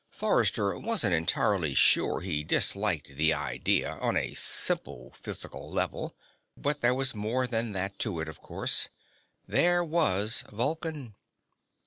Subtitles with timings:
[0.09, 6.15] Forrester wasn't entirely sure he disliked the idea, on a simple physical level.
[6.57, 8.89] But there was more than that to it, of course;
[9.47, 11.13] there was Vulcan.